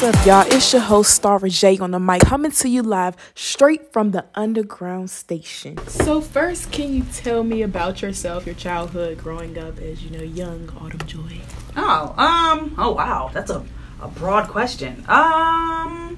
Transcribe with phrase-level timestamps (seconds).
[0.00, 0.56] What's up, y'all?
[0.56, 4.24] It's your host, Star J on the mic, coming to you live straight from the
[4.34, 5.76] underground station.
[5.88, 10.24] So, first, can you tell me about yourself, your childhood, growing up as you know,
[10.24, 11.42] young Autumn Joi?
[11.76, 13.62] Oh, um, oh wow, that's a,
[14.00, 15.04] a broad question.
[15.06, 16.16] Um,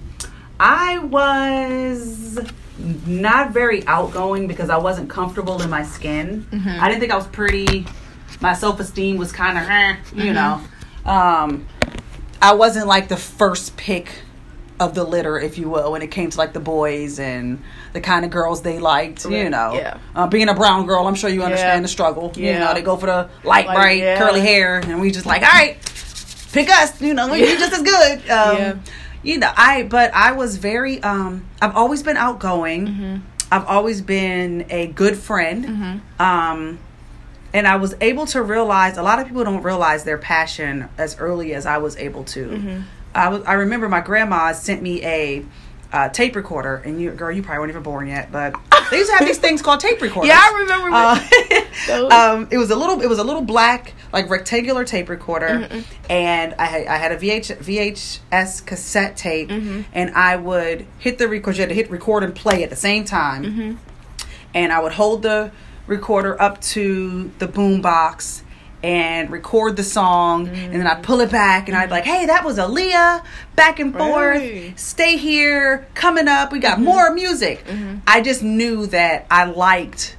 [0.61, 2.39] I was
[3.05, 6.47] not very outgoing because I wasn't comfortable in my skin.
[6.53, 7.85] I didn't think I was pretty.
[8.41, 10.61] My self esteem was kind of, eh, you know.
[11.05, 11.67] Um,
[12.43, 14.11] I wasn't like the first pick
[14.81, 18.01] of the litter, if you will, when it came to like the boys and the
[18.01, 19.25] kind of girls they liked.
[19.25, 19.99] You know, yeah.
[20.17, 21.83] uh, being a brown girl, I'm sure you understand Yeah.
[21.83, 22.33] the struggle.
[22.35, 24.19] You know, they go for the light, Like, bright, yeah.
[24.19, 25.77] curly hair, and we just like, all right,
[26.53, 27.01] pick us.
[27.01, 28.19] You know, we're just as good.
[28.31, 28.75] Um, Yeah.
[29.25, 31.01] You know, I but I was very.
[31.05, 32.87] um I've always been outgoing.
[32.89, 33.17] Mm-hmm.
[33.53, 36.01] I've always been a good friend.
[36.19, 36.81] Um,
[37.55, 41.19] and I was able to realize a lot of people don't realize their passion as
[41.19, 42.47] early as I was able to.
[42.49, 42.81] Mm-hmm.
[43.15, 43.43] I was.
[43.45, 45.45] I remember my grandma sent me a.
[45.95, 48.55] Uh, tape recorder and you girl you probably weren't even born yet but
[48.91, 52.57] they used to have these things called tape recorders Yeah, I remember uh, um, it
[52.57, 55.81] was a little it was a little black like rectangular tape recorder Mm-hmm.
[56.11, 59.83] and I had, I had a VH, VHS cassette tape Mm-hmm.
[59.93, 62.77] and I would hit the record you had to hit record and play at the
[62.77, 63.77] same time Mm-hmm.
[64.55, 65.53] and I would hold the
[65.93, 68.43] recorder up to the boom box
[68.83, 72.27] and record the song and then I'd pull it back and I'd be like, hey,
[72.27, 73.25] that was Aaliyah
[73.55, 74.41] back and forth.
[74.41, 74.79] Right.
[74.79, 76.53] Stay here, coming up.
[76.53, 76.85] We got mm-hmm.
[76.85, 77.65] more music.
[77.65, 77.99] Mm-hmm.
[78.07, 80.17] I just knew that I liked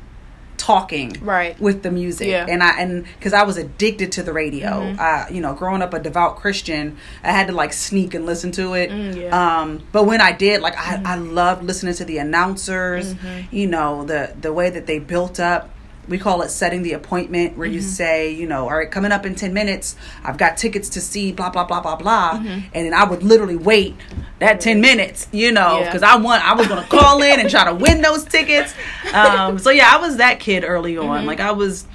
[0.68, 1.60] talking Right.
[1.60, 2.46] with the music Yeah.
[2.50, 5.94] and i and because i was addicted to the radio I you know growing up
[5.94, 9.32] a devout christian i had to like sneak and listen to it Mm, yeah.
[9.62, 13.54] um but when i did like i i loved listening to the announcers Mm-hmm.
[13.56, 15.70] you know the the way that they built up
[16.08, 17.88] we call it setting the appointment where you Mm-hmm.
[17.90, 21.32] say you know all right coming up in 10 minutes i've got tickets to see
[21.32, 22.48] blah blah blah blah blah Mm-hmm.
[22.74, 23.96] and then i would literally wait
[24.40, 25.86] that 10 minutes you know Yeah.
[25.86, 28.74] because i want i was gonna call in and try to win those tickets
[29.14, 31.28] um so yeah i was that kid early on Mm-hmm.
[31.28, 31.86] like i was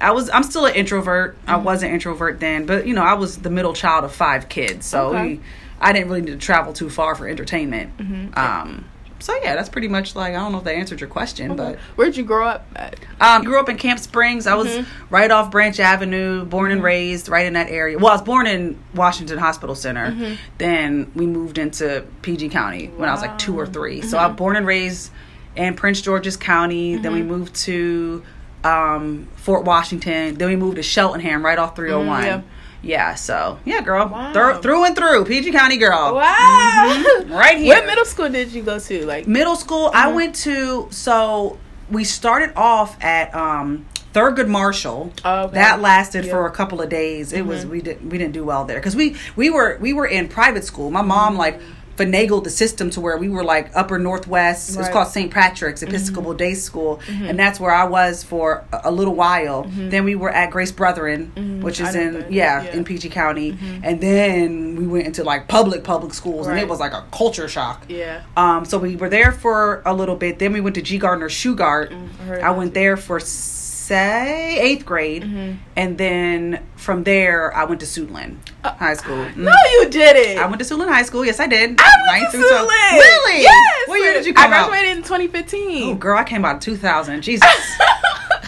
[0.00, 1.36] I was I'm still an introvert.
[1.44, 1.64] I Mm-hmm.
[1.64, 4.86] was an introvert then, but you know, I was the middle child of five kids.
[4.86, 5.22] So Okay.
[5.26, 5.40] we,
[5.80, 7.96] I didn't really need to travel too far for entertainment.
[7.98, 8.38] Mm-hmm.
[8.38, 8.84] Um
[9.20, 11.76] so yeah, that's pretty much like I don't know if that answered your question, but
[11.96, 12.96] Where'd you grow up at?
[13.20, 14.46] um grew up in Camp Springs.
[14.46, 15.14] I was Mm-hmm.
[15.14, 17.98] right off Branch Avenue, born and raised right in that area.
[17.98, 20.10] Well, I was born in Washington Hospital Center.
[20.12, 20.34] Mm-hmm.
[20.58, 24.02] Then we moved into PG County when I was like 2 or 3.
[24.02, 24.16] So Mm-hmm.
[24.16, 25.10] I was born and raised
[25.56, 26.96] in Prince George's County.
[26.96, 28.22] Then we moved to
[28.64, 30.34] um, Fort Washington.
[30.36, 32.22] Then we moved to Cheltenham right off 301.
[32.22, 32.40] Mm, yeah.
[32.82, 33.14] Yeah.
[33.14, 34.32] so yeah, girl, Wow.
[34.32, 36.14] through, through and through, PG County girl.
[36.14, 37.24] Wow.
[37.26, 37.74] Right here.
[37.76, 39.06] What middle school did you go to?
[39.06, 39.96] Like, Middle school, Mm-hmm.
[40.08, 41.58] I went to so
[41.90, 45.12] we started off at um Thurgood Marshall.
[45.24, 45.54] Oh, okay.
[45.54, 46.30] That lasted Yeah.
[46.30, 46.38] Mm-hmm.
[46.38, 47.32] for a couple of days.
[47.32, 50.06] It was we didn't we didn't do well there because we we were we were
[50.06, 50.90] in private school.
[50.90, 51.38] My mom Mm-hmm.
[51.40, 51.60] like
[51.98, 54.68] finagled the system to where we were like upper northwest.
[54.68, 54.84] It's Right.
[54.84, 54.92] Mm-hmm.
[54.92, 55.30] called St.
[55.32, 59.64] Patrick's Episcopal Day School, and that's where I was for a, a little while.
[59.68, 61.84] Then we were at Grace Brethren, which Mm-hmm.
[61.84, 62.72] I is know in yeah, Yeah.
[62.76, 66.80] in PG County, and then we went into like public public schools, and it was
[66.80, 67.84] like a culture shock.
[67.88, 68.22] yeah.
[68.36, 70.38] Um, so we were there for a little bit.
[70.38, 71.88] Then we went to G Gardner Shugart.
[71.90, 73.18] Mm, I I went there for
[73.88, 75.52] say eighth grade, Mm-hmm.
[75.76, 79.16] and then from there I went to Suitland High School.
[79.16, 79.46] Mm.
[79.48, 80.38] Uh, No, you didn't.
[80.38, 81.24] I went to Suitland High School.
[81.24, 81.80] Yes, I did.
[81.80, 82.38] I went to.
[82.38, 82.98] Suitland.
[83.06, 83.42] Really?
[83.42, 83.88] Yes.
[83.88, 84.68] What year did you come I out?
[84.68, 85.88] graduated in 2015.
[85.90, 87.22] Oh, girl, I came out in 2000.
[87.28, 87.48] Jesus.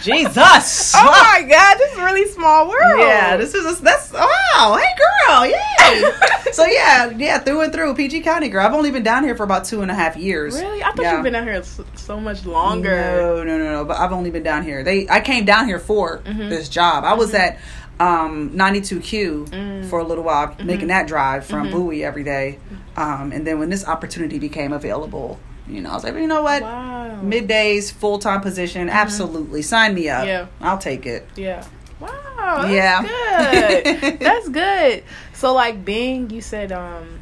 [0.01, 0.93] Jesus.
[1.03, 2.99] Oh my god, this is a really small world.
[2.99, 4.77] Yeah, this is a, that's wow.
[4.77, 4.95] Hey,
[5.27, 6.11] girl, yay!
[6.51, 8.65] so yeah, yeah, through and through, PG County girl.
[8.65, 10.55] I've only been down here for about two and a half years.
[10.55, 10.83] Really?
[10.83, 11.13] I thought Yeah.
[11.15, 12.95] you've been out here so, so much longer.
[12.95, 13.85] No, no, no, no.
[13.85, 14.83] But I've only been down here.
[14.83, 16.49] They, I came down here for Mm-hmm.
[16.49, 17.03] this job.
[17.03, 17.57] I was at
[17.99, 19.85] um, 92Q Mm.
[19.89, 20.67] for a little while, Mm-hmm.
[20.67, 22.59] making that drive from Bowie every day.
[22.97, 25.39] Um, and then when this opportunity became available,
[25.71, 26.61] you know, I was like, you know what?
[26.61, 27.19] Wow.
[27.23, 29.61] Middays, full time position, absolutely.
[29.61, 30.19] Sign me up.
[30.21, 30.27] Mm-hmm.
[30.27, 30.47] Yeah.
[30.69, 31.27] I'll take it.
[31.35, 31.65] Yeah.
[31.99, 32.09] Wow.
[32.63, 33.81] That's Yeah.
[34.01, 34.19] Good.
[34.19, 35.03] that's good.
[35.33, 37.19] So like being, you said um,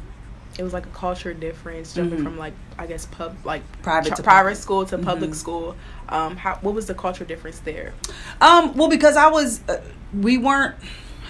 [0.58, 3.82] it was like a culture difference jumping from like I guess pub like Mm-hmm.
[3.82, 5.34] Private ch- to private school to public Mhm.
[5.34, 5.76] school.
[6.08, 7.92] Um, how what was the culture difference there?
[8.40, 9.80] Um, well, because I was, uh,
[10.18, 10.74] we weren't.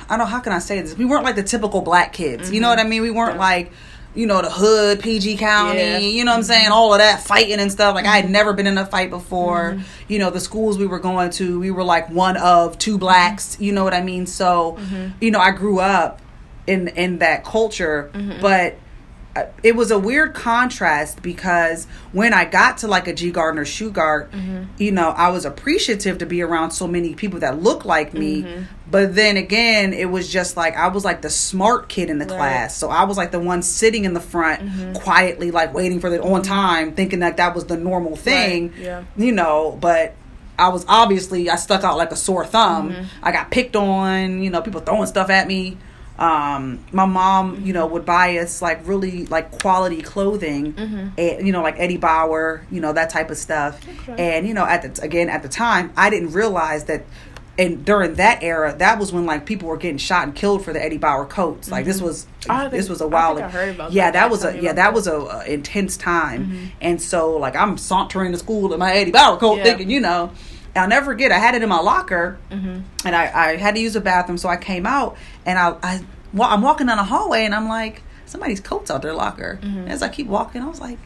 [0.08, 0.96] I don't know how can I say this.
[0.96, 2.50] We weren't like the typical black kids.
[2.50, 3.02] You know what I mean?
[3.02, 3.40] We weren't Mm-hmm.
[3.40, 3.46] Yeah.
[3.46, 3.72] like,
[4.14, 5.78] you know, the hood, PG County.
[5.78, 5.98] Yeah.
[5.98, 6.04] Mm-hmm.
[6.16, 6.68] You know what I'm saying?
[6.68, 7.94] All of that fighting and stuff.
[7.94, 9.72] Like I had never been in a fight before.
[9.74, 9.82] Mm-hmm.
[10.12, 13.54] You know, the schools we were going to, we were like one of two blacks.
[13.54, 13.64] Mm-hmm.
[13.64, 14.26] You know what I mean?
[14.26, 14.78] So,
[15.20, 16.20] you know, I grew up
[16.66, 18.40] in in that culture, Mm-hmm.
[18.40, 18.76] but
[19.62, 24.30] it was a weird contrast because when I got to like a G Gardner Shugart,
[24.30, 24.64] Mm-hmm.
[24.78, 28.42] you know, I was appreciative to be around so many people that look like me.
[28.42, 28.62] Mm-hmm.
[28.90, 32.26] But then again, it was just like I was like the smart kid in the
[32.26, 32.36] Right.
[32.36, 32.76] class.
[32.76, 34.92] So I was like the one sitting in the front Mm-hmm.
[34.94, 38.70] quietly, like waiting for the on time, thinking that that was the normal thing.
[38.72, 39.04] Right, yeah.
[39.16, 40.14] You know, but
[40.58, 42.90] I was obviously, I stuck out like a sore thumb.
[42.90, 43.04] Mm-hmm.
[43.22, 45.78] I got picked on, you know, people throwing stuff at me
[46.20, 51.08] um my mom you know would buy us like really like quality clothing mm-hmm.
[51.16, 54.36] and you know like eddie bauer you know that type of stuff Okay.
[54.36, 57.04] and you know at the again at the time i didn't realize that
[57.58, 60.74] and during that era that was when like people were getting shot and killed for
[60.74, 62.06] the eddie bauer coats like this mm-hmm.
[62.06, 63.58] was think- this was a while think I ago.
[63.58, 64.12] heard about yeah that.
[64.12, 66.66] that was a yeah that was a, intense time mm-hmm.
[66.82, 69.64] and so like i'm sauntering to school in my eddie bauer coat Yeah.
[69.64, 70.32] thinking you know
[70.76, 71.32] I'll never forget.
[71.32, 72.80] I had it in my locker, Mm-hmm.
[73.06, 73.22] and I,
[73.52, 76.00] I had to use a bathroom, so I came out, and I, I
[76.32, 79.58] well, I'm walking down the hallway, and I'm like, somebody's coat's out their locker.
[79.62, 79.88] Mm-hmm.
[79.88, 80.98] As I keep walking, I was like,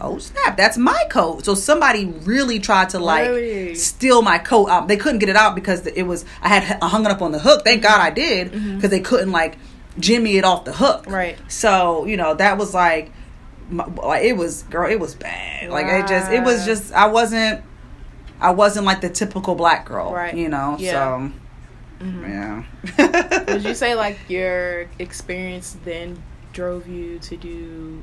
[0.00, 1.44] oh snap, that's my coat.
[1.44, 3.74] So somebody really tried to like Really?
[3.76, 4.68] steal my coat.
[4.68, 7.22] Um, they couldn't get it out because it was I had I hung it up
[7.22, 7.62] on the hook.
[7.64, 9.56] Thank God I did because they couldn't like
[10.00, 11.02] jimmy it off the hook.
[11.02, 11.14] Mm-hmm.
[11.14, 11.38] Right.
[11.46, 13.12] So you know that was like,
[13.70, 15.70] my, like it was girl, it was bad.
[15.70, 17.62] Like it just it was just I wasn't.
[18.40, 20.34] I wasn't like the typical black girl, Right.
[20.34, 21.30] You know, Yeah.
[21.30, 21.32] so
[22.26, 22.64] yeah.
[23.48, 26.22] Would you say like your experience then
[26.52, 28.02] drove you to do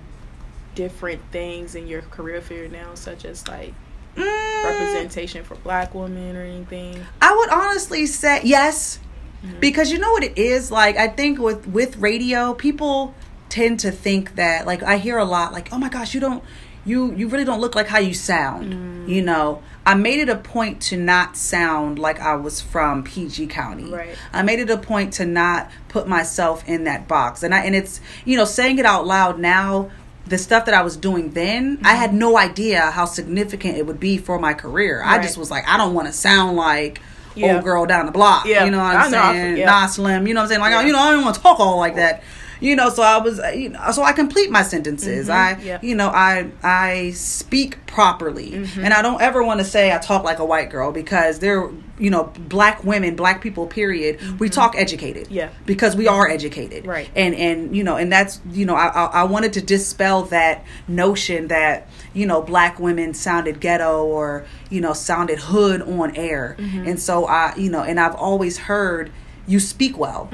[0.76, 3.74] different things in your career field now, such as like
[4.18, 7.02] Mm, representation for black women or anything?
[7.22, 9.00] I would honestly say yes,
[9.46, 9.60] Mm-hmm.
[9.60, 10.70] because you know what it is.
[10.70, 13.16] Like I think with with radio, people
[13.50, 16.44] tend to think that like I hear a lot like, oh my gosh, you don't.
[16.86, 18.74] You, you really don't look like how you sound.
[18.74, 19.08] Mm.
[19.10, 23.48] You know, I made it a point to not sound like I was from PG
[23.48, 23.92] County.
[23.92, 24.16] Right.
[24.34, 27.44] I made it a point to not put myself in that box.
[27.44, 29.90] And I and it's you know saying it out loud now.
[30.28, 34.00] The stuff that I was doing then, I had no idea how significant it would
[34.00, 35.02] be for my career.
[35.04, 37.02] I just was like, I don't want to sound like
[37.36, 37.56] Yeah.
[37.56, 38.46] old girl down the block.
[38.46, 38.64] Yeah.
[38.66, 39.52] You know what I'm I saying?
[39.54, 39.66] forget.
[39.66, 40.28] Nah, slim.
[40.28, 40.62] You know what I'm saying?
[40.62, 40.82] Like, Yeah.
[40.84, 42.22] you know, I don't want to talk all like that.
[42.62, 45.30] You know, so I was, uh, you know, so I complete my sentences.
[45.30, 45.66] I, Mm-hmm.
[45.68, 45.80] Yeah.
[45.82, 48.86] you know, I I speak properly, Mm-hmm.
[48.86, 51.70] and I don't ever want to say I talk like a white girl because they're,
[52.00, 53.66] you know, black women, black people.
[53.68, 54.40] Period.
[54.40, 55.26] We talk educated.
[55.26, 55.34] Mm-hmm.
[55.34, 55.50] Yeah.
[55.66, 56.86] because we are educated.
[56.86, 57.10] Right.
[57.16, 60.64] And and you know, and that's you know, I I, I wanted to dispel that
[60.88, 66.56] notion that you know black women sounded ghetto or you know sounded hood on air,
[66.60, 66.88] Mm-hmm.
[66.88, 69.12] and so I you know, and I've always heard
[69.48, 70.30] you speak well.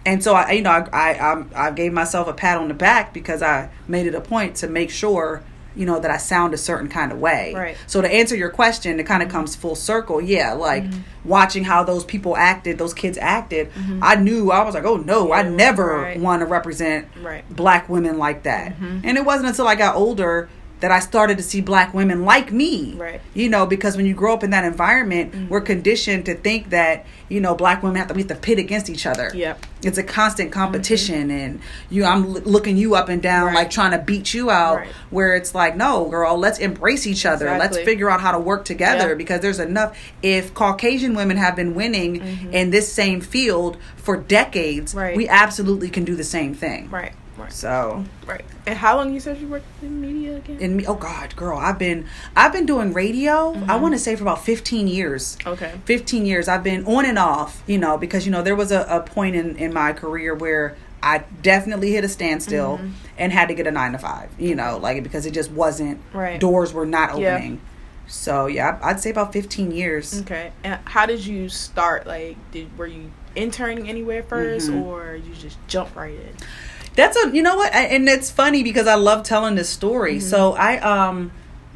[0.00, 0.12] Mm-hmm.
[0.12, 1.18] And so I, you know, I, I,
[1.54, 4.66] I'm- gave myself a pat on the back because I made it a point to
[4.68, 5.42] make sure,
[5.76, 7.52] you know, that I sound a certain kind of way.
[7.54, 7.76] Right.
[7.86, 10.20] So to answer your question, it kind of comes full circle.
[10.20, 10.84] Yeah, like
[11.24, 13.70] watching how those people acted, those kids acted,
[14.02, 16.18] I knew I was like, oh no, I never right.
[16.20, 17.44] want to represent Right.
[17.54, 18.74] black women like that.
[18.80, 20.48] And it wasn't until I got older
[20.80, 22.94] that I started to see black women like me.
[22.94, 23.20] Right.
[23.34, 27.06] You know, because when you grow up in that environment, we're conditioned to think that,
[27.28, 29.66] you know, black women have to, we have to pit against each other Yep.
[29.84, 31.60] it's a constant competition and
[31.90, 33.54] you i'm l- looking you up and down Right.
[33.54, 34.88] like trying to beat you out Right.
[35.10, 38.64] where it's like no girl let's embrace each other let's figure out how to work
[38.64, 39.14] together Yeah.
[39.14, 44.90] because there's enough if caucasian women have been winning in this same field for decades
[44.92, 44.98] Mm-hmm.
[44.98, 45.16] Right.
[45.16, 47.12] we absolutely can do the same thing Right.
[47.40, 47.52] Right.
[47.52, 48.44] so Right.
[48.66, 50.58] And how long you said you worked in media again?
[50.60, 52.06] in me oh god girl i've been
[52.36, 55.48] i've been doing radio i want to say for about 15 years Mm-hmm.
[55.50, 55.72] okay.
[55.84, 58.82] 15 years i've been on and off you know because you know there was a,
[58.88, 62.90] a point in in my career where i definitely hit a standstill Mm-hmm.
[63.18, 66.00] and had to get a nine to five you know like because it just wasn't
[66.12, 66.38] Right.
[66.38, 67.34] doors were not Yeah.
[67.36, 67.60] opening
[68.06, 70.52] so yeah i'd say about 15 years Okay.
[70.64, 72.06] And how did you start?
[72.06, 74.82] Like, did were you interning anywhere 1st Mm-hmm.
[74.82, 76.34] or you just jump right in?
[76.96, 80.16] That's a you know what, I, and it's funny because I love telling this story.
[80.18, 80.28] Mm-hmm.
[80.28, 81.32] So I um.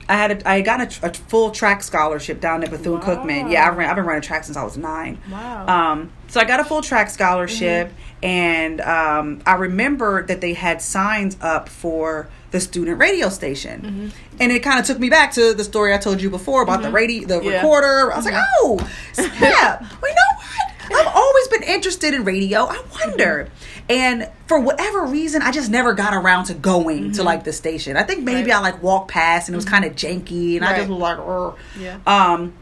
[0.07, 3.51] I had a, I got a, a full track scholarship down at Bethune Cookman.
[3.51, 5.19] Yeah, I ran, I've been running track since I was nine.
[5.33, 5.67] Wow.
[5.67, 8.25] Um, so I got a full track scholarship, Mm-hmm.
[8.27, 14.09] and um, I remember that they had signs up for the student radio station, Mm-hmm.
[14.41, 16.83] and it kind of took me back to the story I told you before about
[16.83, 17.41] the radio, the Yeah.
[17.41, 17.55] Mm-hmm.
[17.65, 18.13] recorder.
[18.13, 19.81] I was like, oh, snap!
[20.03, 20.97] well, you know what?
[21.07, 22.67] I've always been interested in radio.
[22.67, 23.49] I wonder.
[23.89, 27.97] And for whatever reason, I just never got around to going to like the station.
[27.97, 28.59] I think maybe Right.
[28.59, 31.19] I like walked past and it was kind of janky, and I just was like,
[31.19, 31.99] "Ugh." Yeah.
[32.07, 32.55] Um,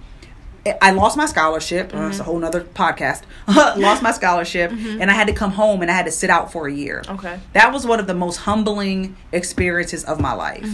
[0.80, 1.92] I lost my scholarship.
[1.94, 2.20] Uh, it's Mm-hmm.
[2.20, 3.22] a whole nother podcast.
[3.48, 6.52] lost my scholarship, and I had to come home and I had to sit out
[6.52, 7.02] for a year.
[7.08, 7.38] Okay.
[7.52, 10.64] That was one of the most humbling experiences of my life.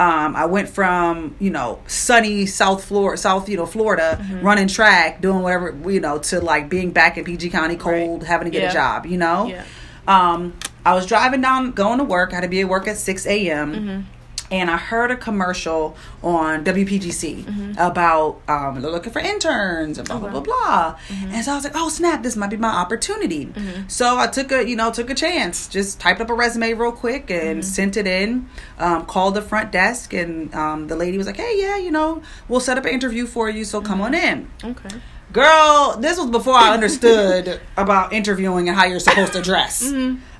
[0.00, 5.20] Um, I went from you know sunny South Florida, South you know Florida, running track,
[5.20, 8.62] doing whatever you know, to like being back in PG County, cold, having to get
[8.62, 8.70] Yeah.
[8.70, 9.06] a job.
[9.06, 9.64] You know, Yeah.
[10.06, 10.54] Um,
[10.84, 12.32] I was driving down, going to work.
[12.32, 14.06] I had to be at work at 6 a.m.
[14.50, 20.18] And I heard a commercial on WPGC about um, they're looking for interns and blah
[20.18, 20.98] blah blah blah.
[21.32, 22.22] And so I was like, "Oh snap!
[22.22, 23.50] This might be my opportunity."
[23.88, 26.92] So I took a you know took a chance, just typed up a resume real
[26.92, 28.46] quick and sent it in.
[28.78, 32.20] Um, called the front desk and um, the lady was like, "Hey, yeah, you know,
[32.46, 33.64] we'll set up an interview for you.
[33.64, 34.90] So come on in." Okay.
[35.32, 39.90] Girl, this was before I understood about interviewing and how you're supposed to dress.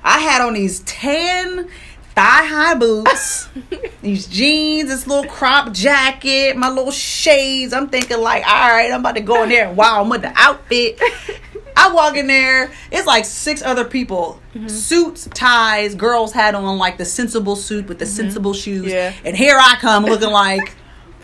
[0.03, 1.67] I had on these tan
[2.15, 3.49] thigh high boots,
[4.03, 7.73] these jeans, this little crop jacket, my little shades.
[7.73, 10.21] I'm thinking like, all right, I'm about to go in there and wow, I'm with
[10.21, 10.99] the outfit.
[11.75, 15.95] I walk in there, it's like six other people, suits, ties.
[15.95, 19.11] Girls had on like the sensible suit with the sensible shoes, Yeah.
[19.25, 20.75] and here I come looking like,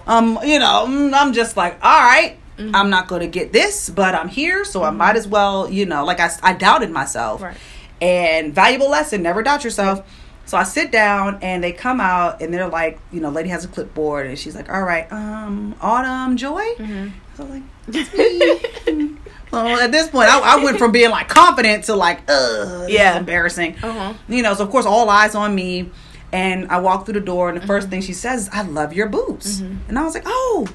[0.08, 3.90] um, you know, mm, I'm just like, all right, I'm not going to get this,
[3.90, 7.42] but I'm here, so I might as well, you know, like I, I doubted myself.
[7.42, 7.56] Right.
[8.02, 10.06] And valuable lesson, never doubt yourself.
[10.46, 13.66] So I sit down and they come out and they're like, you know, lady has
[13.66, 16.64] a clipboard and she's like, all right, um, Autumn Joi.
[17.36, 18.14] So I'm like, it's
[18.88, 19.18] me.
[19.52, 23.18] well, at this point, I, I went from being like confident to like, ugh, Yeah.
[23.20, 23.76] embarrassing.
[23.84, 24.14] Uh-huh.
[24.28, 25.92] You know, so of course, all eyes on me.
[26.32, 27.68] And I walk through the door, and the Mm-hmm.
[27.68, 29.62] first thing she says is, I love your boots.
[29.62, 30.68] And I was like, oh,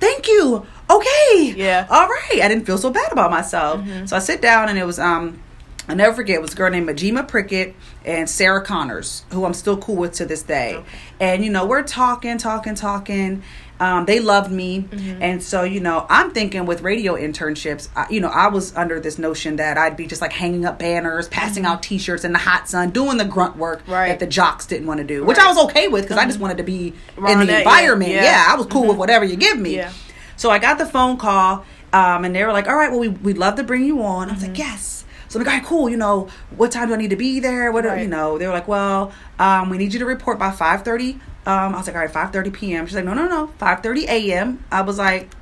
[0.00, 0.66] thank you.
[0.90, 1.54] Okay.
[1.56, 1.86] Yeah.
[1.88, 2.40] All right.
[2.42, 3.80] I didn't feel so bad about myself.
[3.80, 4.06] Mm-hmm.
[4.06, 5.40] So I sit down, and it was, um,
[5.88, 9.54] I'll never forget, it was a girl named Majima Prickett and Sarah Connors, who I'm
[9.54, 10.76] still cool with to this day.
[10.76, 10.88] Okay.
[11.20, 13.42] And, you know, we're talking, talking, talking.
[13.80, 14.82] Um, they loved me.
[14.82, 15.22] Mm-hmm.
[15.22, 19.00] And so, you know, I'm thinking with radio internships, I, you know, I was under
[19.00, 22.32] this notion that I'd be just like hanging up banners, passing out t shirts in
[22.32, 23.92] the hot sun, doing the grunt work Mm-hmm.
[23.92, 24.08] Right.
[24.08, 25.46] that the jocks didn't want to do, which Right.
[25.46, 28.12] I was okay with because I just wanted to be in the that, environment.
[28.12, 28.22] Yeah.
[28.24, 28.44] Yeah.
[28.48, 29.76] I was cool with whatever you give me.
[29.76, 29.92] Yeah.
[30.36, 33.08] So I got the phone call, um, and they were like, "All right, well, we
[33.08, 35.66] we'd love to bring you on." I was like, "Yes." So I'm like, "All right,
[35.66, 35.88] cool.
[35.88, 37.70] You know, what time do I need to be there?
[37.72, 38.02] What do Right.
[38.02, 41.74] you know?" They were like, "Well, um, we need you to report by 5:30." Um,
[41.74, 44.82] I was like, "All right, 5:30 p.m." She's like, "No, no, no, 5:30 a.m." I
[44.82, 45.32] was like,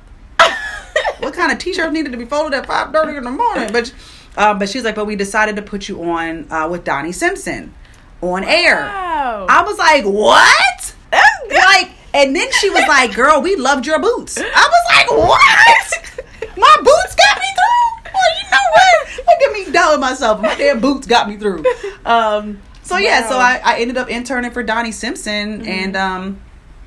[1.19, 3.93] "What kind of t-shirts needed to be folded at 5:30 in the morning?" But
[4.37, 7.73] um, but she's like, "But we decided to put you on uh, with Donnie Simpson
[8.21, 9.47] on air." Wow.
[9.49, 10.95] I was like, "What?"
[11.51, 16.17] Like and then she was like girl we loved your boots i was like what
[16.57, 20.55] my boots got me through well you know what look at me doubting myself my
[20.55, 21.63] damn boots got me through
[22.05, 26.41] um so yeah so I, I ended up interning for donnie simpson and um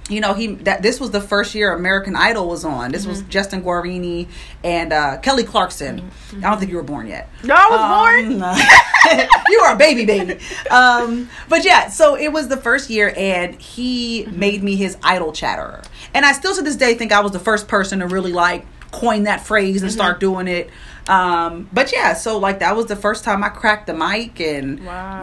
[0.08, 2.90] you know he that this was the first year American Idol was on.
[2.92, 4.28] This was Justin Guarini
[4.64, 6.10] and uh, Kelly Clarkson.
[6.36, 7.28] I don't think you were born yet.
[7.44, 8.42] No, I was born.
[8.42, 10.40] Um, you were a baby, baby.
[10.70, 15.32] Um, but yeah, so it was the first year, and he made me his idol
[15.32, 15.82] chatterer.
[16.14, 18.66] And I still to this day think I was the first person to really like
[18.90, 20.68] coin that phrase and start doing it.
[21.08, 24.78] Um, but yeah, so like that was the first time I cracked the mic, and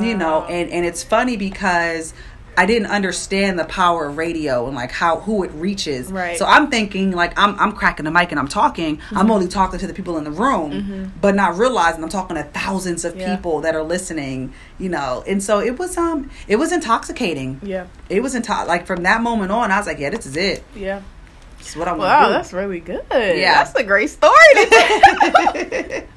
[0.05, 2.13] you know, and and it's funny because.
[2.57, 6.11] I didn't understand the power of radio and like how who it reaches.
[6.11, 6.37] Right.
[6.37, 8.97] So I'm thinking like I'm I'm cracking the mic and I'm talking.
[8.97, 9.17] Mm-hmm.
[9.17, 12.43] I'm only talking to the people in the room, but not realizing I'm talking to
[12.43, 13.33] thousands of Yeah.
[13.33, 14.51] people that are listening.
[14.77, 17.61] You know, and so it was um it was intoxicating.
[17.63, 17.87] Yeah.
[18.09, 20.61] It was into like from that moment on, I was like, yeah, this is it.
[20.75, 21.03] Yeah.
[21.59, 23.03] This is what I want Wow, that's really good.
[23.11, 23.63] Yeah.
[23.63, 24.33] That's a great story.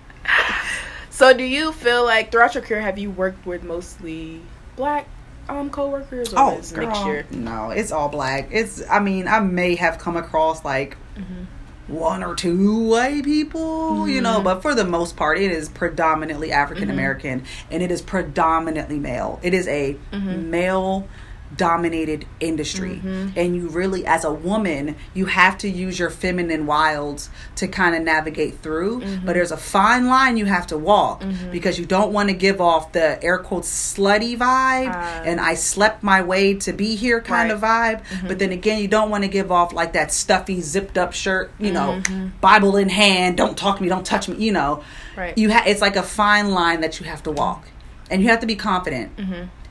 [1.11, 4.41] so do you feel like throughout your career have you worked with mostly
[4.77, 5.07] black
[5.49, 7.27] um coworkers or Oh, is girl, mixture?
[7.31, 8.49] no, it's all black.
[8.53, 11.95] It's, I mean, I may have come across like Mm-hmm.
[11.95, 16.51] one or two white people, you know, but for the most part, it is predominantly
[16.53, 19.39] African American and it is predominantly male.
[19.43, 20.51] It is a Mm-hmm.
[20.51, 21.07] male
[21.57, 23.29] dominated industry mm-hmm.
[23.37, 27.95] and you really as a woman you have to use your feminine wilds to kind
[27.95, 29.27] of navigate through Mm-hmm.
[29.27, 31.51] but there's a fine line you have to walk mm-hmm.
[31.51, 35.23] because you don't want to give off the air quotes slutty vibe Ah.
[35.25, 38.03] and I slept my way to be here kind of vibe.
[38.05, 38.29] Mm-hmm.
[38.29, 41.53] But then again, you don't want to give off like that stuffy, zipped up shirt,
[41.59, 42.03] you know,
[42.41, 44.83] Bible in hand, don't talk to me, don't touch me, you know.
[45.17, 45.37] Right.
[45.37, 47.69] You ha- it's like a fine line that you have to walk.
[48.11, 49.11] And you have to be confident.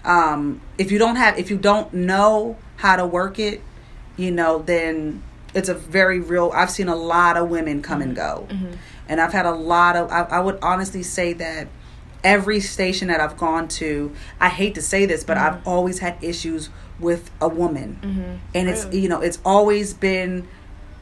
[0.04, 3.62] Um, if you don't have if you don't know how to work it,
[4.18, 5.22] you know, then
[5.54, 8.48] it's a very real I've seen a lot of women come and go.
[9.08, 11.68] And I've had a lot of I, I would honestly say that
[12.24, 16.18] every station that I've gone to, I hate to say this, but I've always had
[16.22, 18.40] issues with a woman.
[18.54, 19.00] And it's Really?
[19.02, 20.48] you know, it's always been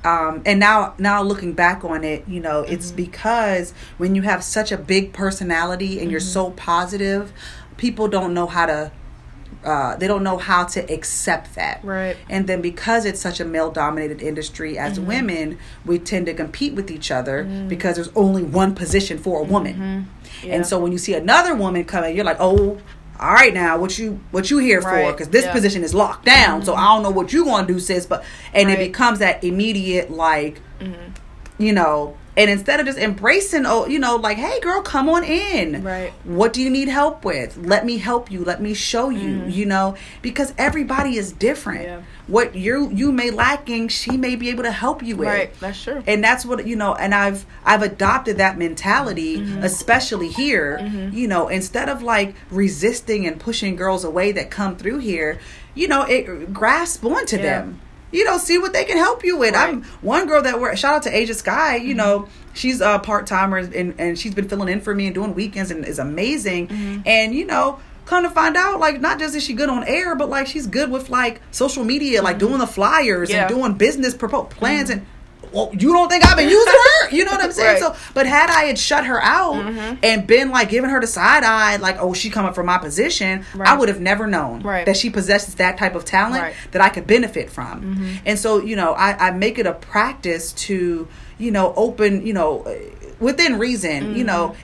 [0.05, 2.71] um, and now now looking back on it, you know, Mm-hmm.
[2.73, 6.29] it's because when you have such a big personality and you're Mm-hmm.
[6.29, 7.33] so positive,
[7.79, 8.91] people don't know how to
[9.63, 11.83] uh, they don't know how to accept that.
[11.83, 12.15] Right.
[12.29, 15.07] And then because it's such a male dominated industry as Mm-hmm.
[15.07, 19.43] women, we tend to compete with each other because there's only one position for a
[19.43, 19.73] woman.
[19.73, 20.47] Mm-hmm.
[20.47, 20.55] Yeah.
[20.55, 22.79] And so when you see another woman come in, you're like, oh,
[23.19, 25.51] all right now what you what you here for because this yeah.
[25.51, 28.69] position is locked down so i don't know what you gonna do sis but and
[28.69, 30.61] it becomes that immediate like
[31.57, 35.23] you know and instead of just embracing oh you know like hey girl come on
[35.23, 36.11] in Right.
[36.23, 39.65] what do you need help with let me help you let me show you you
[39.65, 41.99] know because everybody is different Mm-hmm.
[41.99, 42.01] Yeah.
[42.27, 45.59] what you you may lacking she may be able to help you with Right.
[45.59, 46.01] That's true.
[46.07, 49.63] and that's what you know and i've i've adopted that mentality Mm-hmm.
[49.63, 50.79] especially here
[51.11, 55.39] you know instead of like resisting and pushing girls away that come through here
[55.75, 57.41] you know it grasp onto Yeah.
[57.43, 57.81] them
[58.11, 60.95] you know see what they can help you with i'm one girl that work shout
[60.95, 61.97] out to asia sky you Mm-hmm.
[61.97, 65.71] know she's a part-timer and, and she's been filling in for me and doing weekends
[65.71, 67.01] and is amazing Mm-hmm.
[67.05, 70.15] and you know come to find out like not just is she good on air
[70.15, 73.35] but like she's good with like social media like doing the flyers Mm-hmm.
[73.37, 73.43] Yeah.
[73.47, 73.53] Mm-hmm.
[73.53, 75.05] and doing business propo- plans and
[75.53, 77.09] well, you don't think I've been using her?
[77.15, 77.81] You know what I'm saying?
[77.81, 77.95] Right.
[77.95, 79.55] So, but had I had shut her out
[80.03, 83.45] and been like giving her the side eye, like, oh, she coming from my position,
[83.59, 84.85] I would have never known Right.
[84.85, 86.53] that she possesses that type of talent Right.
[86.53, 86.71] Mm-hmm.
[86.71, 88.19] that I could benefit from.
[88.25, 92.33] And so, you know, I, I make it a practice to, you know, open, you
[92.33, 92.65] know,
[93.19, 94.55] within reason, you know,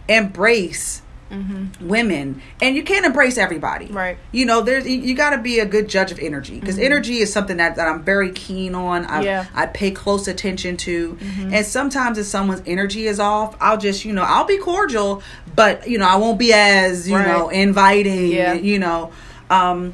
[1.32, 1.88] Mm-hmm.
[1.88, 2.40] women.
[2.62, 3.88] And you can't embrace everybody.
[3.88, 4.18] Right.
[4.32, 6.60] you know there's you, you got to be a good judge of energy.
[6.60, 9.06] Because energy is something that, that i'm very keen on.
[9.06, 9.46] I, Yeah.
[9.56, 11.18] I pay close attention to.
[11.52, 15.24] And sometimes if someone's energy is off i'll just you know i'll be cordial
[15.56, 17.28] but you know i won't be as you Right.
[17.28, 18.54] know inviting Yeah.
[18.54, 19.12] you know.
[19.50, 19.94] Um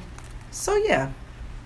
[0.52, 1.12] so yeah.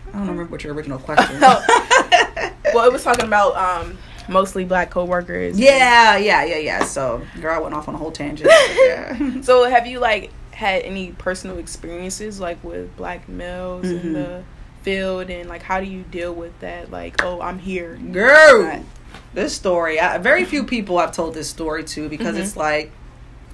[0.10, 4.90] I don't remember what your original question well, it was talking about um mostly black
[4.90, 5.60] coworkers.
[5.60, 8.50] yeah yeah yeah yeah so girl i went off on a whole tangent
[8.86, 14.00] yeah So have you like had any personal experiences like with black males Mhm.
[14.04, 14.44] in the
[14.84, 16.92] field and like how do you deal with that?
[16.92, 17.98] Like, oh, I'm here.
[18.12, 18.84] girl Right.
[19.34, 22.40] this story I, very few people i've told this story to because Mhm.
[22.42, 22.92] it's like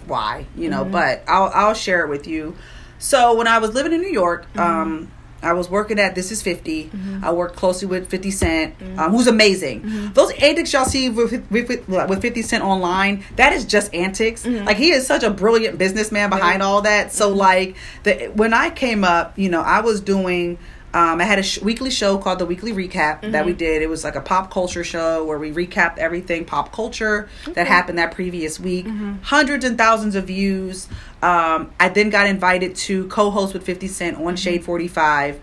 [0.07, 0.91] why you know Mhm.
[0.91, 2.55] but i'll i'll share it with you
[2.99, 4.59] so when i was living in new york Mm-hmm.
[4.59, 5.11] um
[5.43, 6.85] I was working at This Is 50.
[6.93, 7.23] Mhm.
[7.23, 8.99] I worked closely with 50 Cent, Mm-hmm.
[8.99, 10.11] um, who's amazing.
[10.13, 14.43] Those antics y'all see with, with, with, with 50 Cent online, that is just antics.
[14.43, 14.65] Mhm.
[14.65, 17.11] Like, he is such a brilliant businessman behind all that.
[17.13, 20.57] So, like, the, when I came up, you know, I was doing
[20.93, 23.81] um, I had a sh- weekly show called the Weekly Recap that we did.
[23.81, 27.97] It was like a pop culture show where we recapped everything pop culture that happened
[27.97, 28.85] that previous week.
[29.23, 30.87] Hundreds and thousands of views.
[31.21, 35.39] Um, I then got invited to co-host with 50 Cent on Shade 45.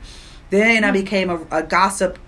[0.51, 2.19] Then I became a, a gossip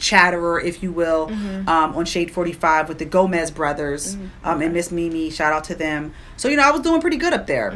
[0.00, 1.28] chatterer, if you will,
[1.68, 5.30] um, on Shade 45 with the Gomez brothers um, and Miss Mimi.
[5.30, 6.14] Shout out to them.
[6.36, 7.70] So, you know, I was doing pretty good up there.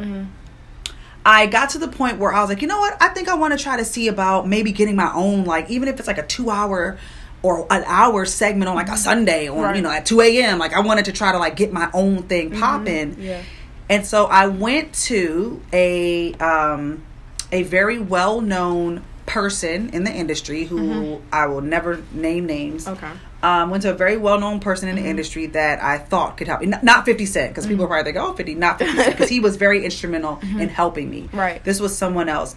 [1.25, 3.01] I got to the point where I was like, you know what?
[3.01, 5.87] I think I want to try to see about maybe getting my own, like, even
[5.87, 6.97] if it's like a two hour
[7.41, 8.97] or an hour segment on like a mm-hmm.
[8.97, 9.75] Sunday or, Right.
[9.75, 10.59] you know, at 2 a.m.
[10.59, 12.59] Like, I wanted to try to like get my own thing mm-hmm.
[12.59, 13.17] popping.
[13.19, 13.41] Yeah.
[13.89, 17.03] And so I went to a um,
[17.51, 21.25] a very well known person in the industry who mm-hmm.
[21.31, 22.87] I will never name names.
[22.87, 23.11] Okay.
[23.43, 25.09] Um, went to a very well known person in the mm-hmm.
[25.09, 26.71] industry that I thought could help me.
[26.71, 27.91] N- Not 50 Cent, because people mm-hmm.
[27.91, 30.61] probably think, oh, 50, not 50 Cent, because he was very instrumental mm-hmm.
[30.61, 31.29] in helping me.
[31.33, 31.61] Right.
[31.63, 32.55] This was someone else.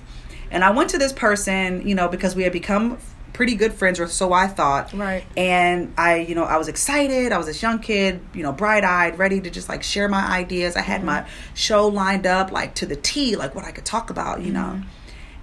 [0.51, 2.99] And I went to this person, you know, because we had become
[3.37, 4.93] pretty good friends, or so I thought.
[4.95, 5.23] Right.
[5.37, 7.33] And I, you know, I was excited.
[7.33, 10.25] I was this young kid, you know, bright eyed, ready to just like share my
[10.25, 10.75] ideas.
[10.75, 14.09] I had my show lined up like to the T, like what I could talk
[14.09, 14.81] about, you know.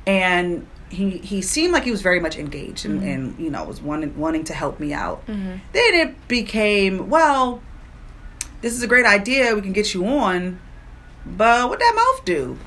[0.08, 3.82] And he he seemed like he was very much engaged and, and you know was
[3.82, 5.25] wanting wanting to help me out.
[5.25, 7.62] Then it became well,
[8.62, 9.56] this is a great idea.
[9.56, 10.60] We can get you on,
[11.25, 12.58] but what that mouth do?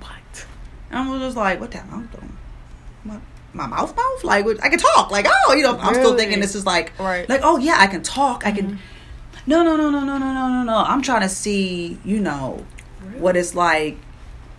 [0.00, 0.46] What?
[0.90, 2.36] And I was just like, what that mouth doing?
[3.04, 3.18] My,
[3.52, 4.24] my mouth mouth?
[4.24, 5.10] Like, I can talk.
[5.10, 7.22] Like, oh, you know, I'm still thinking this is like, Right.
[7.22, 7.32] Mm-hmm.
[7.32, 8.46] like, oh, yeah, I can talk.
[8.46, 8.78] I can.
[9.46, 10.76] No, no, no, no, no, no, no, no, no.
[10.76, 12.64] I'm trying to see, you know,
[13.16, 13.96] what it's like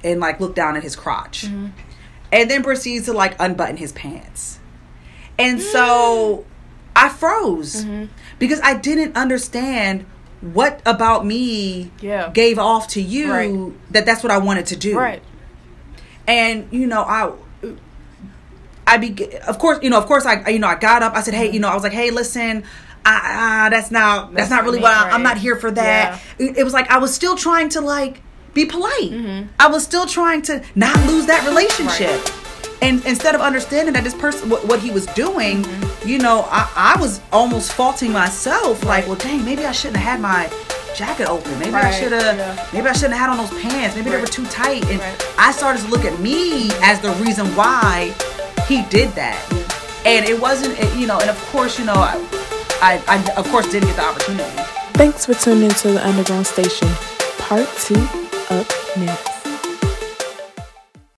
[0.03, 1.45] and like look down at his crotch.
[1.45, 1.67] Mm-hmm.
[2.31, 4.59] And then proceeds to like unbutton his pants.
[5.37, 6.45] And so
[6.95, 8.05] I froze Mm-hmm.
[8.39, 10.05] because I didn't understand
[10.41, 12.29] what about me Yeah.
[12.33, 13.91] gave off to you Right.
[13.93, 15.21] that that's what I wanted to do Right.
[16.27, 17.31] and you know i
[18.87, 19.15] i be
[19.47, 21.51] of course you know of course i you know i got up i said hey
[21.51, 22.63] you know i was like hey listen
[23.05, 25.23] ah, ah, that's not that's, That's not really me, what I, i'm right.
[25.23, 28.21] not here for that it, it was like i was still trying to like
[28.59, 29.11] be polite
[29.65, 32.17] i was still trying to not lose that relationship
[32.81, 35.55] and instead of understanding that this person what, what he was doing
[36.11, 36.61] you know I,
[36.95, 40.41] I was almost faulting myself like well dang maybe i shouldn't have had my
[40.99, 42.67] jacket open maybe i should have yeah.
[42.73, 45.25] maybe i shouldn't have had on those pants maybe they were too tight and Right.
[45.37, 48.13] I started to look at me as the reason why
[48.67, 49.39] he did that.
[50.05, 52.13] And it wasn't, it- you know, and of course, you know, I,
[52.81, 54.43] I, I of course didn't get the opportunity.
[55.01, 56.87] Thanks for tuning into the Underground Station.
[57.47, 58.01] Part two
[58.51, 59.28] up next.